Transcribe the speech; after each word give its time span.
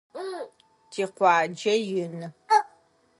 Тикъуаджэ 0.91 1.73
ины. 2.03 2.27